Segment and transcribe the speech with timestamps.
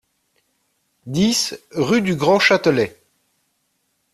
[1.05, 2.97] dix rue du Grand Châtelet